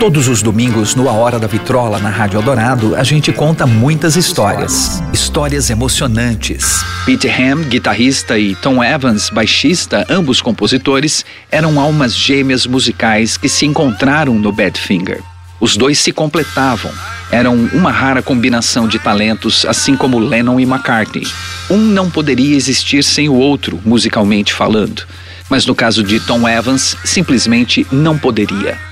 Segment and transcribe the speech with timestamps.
[0.00, 4.16] Todos os domingos, no A Hora da Vitrola, na Rádio Eldorado, a gente conta muitas
[4.16, 5.02] histórias.
[5.12, 6.82] Histórias emocionantes.
[7.04, 13.66] Pete Ham, guitarrista, e Tom Evans, baixista, ambos compositores, eram almas gêmeas musicais que se
[13.66, 15.20] encontraram no Badfinger.
[15.60, 16.90] Os dois se completavam.
[17.30, 21.26] Eram uma rara combinação de talentos, assim como Lennon e McCartney.
[21.68, 25.02] Um não poderia existir sem o outro, musicalmente falando.
[25.50, 28.89] Mas no caso de Tom Evans, simplesmente não poderia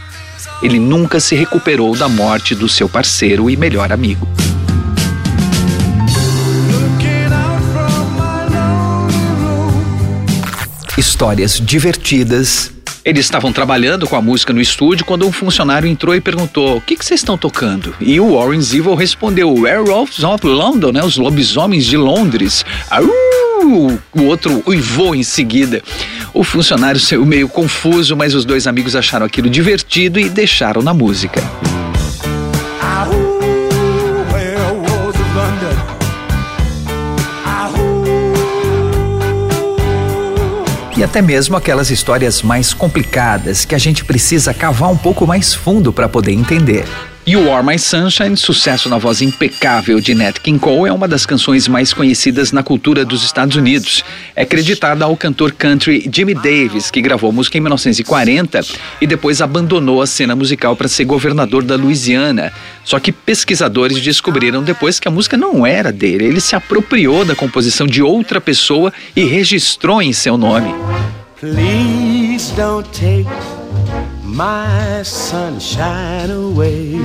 [0.62, 4.28] ele nunca se recuperou da morte do seu parceiro e melhor amigo.
[10.96, 12.72] Histórias divertidas.
[13.04, 16.80] Eles estavam trabalhando com a música no estúdio quando um funcionário entrou e perguntou: O
[16.80, 17.94] que, que vocês estão tocando?
[18.00, 21.02] E o Warren Zevon respondeu: Werewolves of London, né?
[21.02, 22.64] Os lobisomens de Londres.
[24.12, 25.82] O outro uivou em seguida.
[26.38, 30.94] O funcionário saiu meio confuso, mas os dois amigos acharam aquilo divertido e deixaram na
[30.94, 31.42] música.
[40.96, 45.52] E até mesmo aquelas histórias mais complicadas que a gente precisa cavar um pouco mais
[45.52, 46.84] fundo para poder entender.
[47.28, 51.26] You Are My Sunshine, sucesso na voz impecável de Nat King Cole, é uma das
[51.26, 54.02] canções mais conhecidas na cultura dos Estados Unidos.
[54.34, 58.62] É creditada ao cantor country Jimmy Davis, que gravou a música em 1940
[58.98, 62.50] e depois abandonou a cena musical para ser governador da Louisiana.
[62.82, 67.34] Só que pesquisadores descobriram depois que a música não era dele, ele se apropriou da
[67.34, 70.74] composição de outra pessoa e registrou em seu nome.
[71.38, 73.28] Please don't take
[74.28, 76.98] my sunshine away.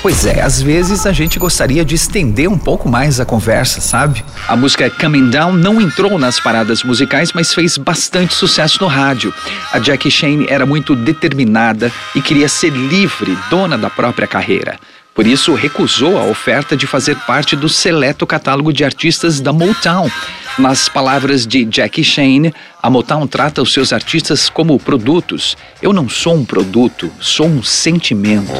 [0.00, 4.24] Pois é, às vezes a gente gostaria de estender um pouco mais a conversa, sabe?
[4.48, 9.32] A música Coming Down não entrou nas paradas musicais, mas fez bastante sucesso no rádio.
[9.72, 14.76] A Jackie Shane era muito determinada e queria ser livre, dona da própria carreira.
[15.14, 20.10] Por isso, recusou a oferta de fazer parte do seleto catálogo de artistas da Motown.
[20.58, 22.52] Nas palavras de Jackie Shane,
[22.82, 25.56] a Motown trata os seus artistas como produtos.
[25.80, 28.52] Eu não sou um produto, sou um sentimento.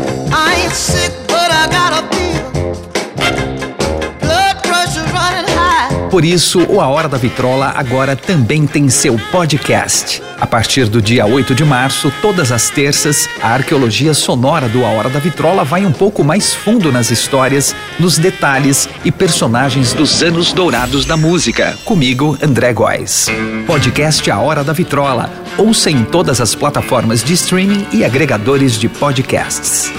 [6.13, 10.23] Por isso, o A Hora da Vitrola agora também tem seu podcast.
[10.39, 14.91] A partir do dia 8 de março, todas as terças, a arqueologia sonora do A
[14.91, 20.23] Hora da Vitrola vai um pouco mais fundo nas histórias, nos detalhes e personagens dos
[20.23, 21.79] anos dourados da música.
[21.83, 23.29] Comigo, André Góes.
[23.67, 25.31] Podcast A Hora da Vitrola.
[25.57, 29.91] Ouça em todas as plataformas de streaming e agregadores de podcasts.